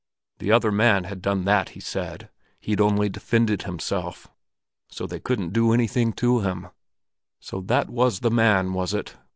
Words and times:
The 0.39 0.51
other 0.51 0.71
man 0.71 1.03
had 1.03 1.21
done 1.21 1.45
that, 1.45 1.69
he 1.77 1.79
said; 1.79 2.31
he'd 2.59 2.81
only 2.81 3.07
defended 3.07 3.61
himself. 3.61 4.31
So 4.89 5.05
they 5.05 5.19
couldn't 5.19 5.53
do 5.53 5.73
anything 5.73 6.11
to 6.13 6.39
him. 6.39 6.69
So 7.39 7.61
that 7.61 7.87
was 7.87 8.21
the 8.21 8.31
man, 8.31 8.73
was 8.73 8.95
it! 8.95 9.13